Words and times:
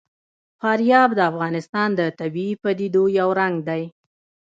فاریاب 0.59 1.09
د 1.15 1.19
افغانستان 1.31 1.89
د 1.99 2.01
طبیعي 2.19 2.55
پدیدو 2.63 3.03
یو 3.19 3.29
رنګ 3.39 3.55
دی. 3.67 3.83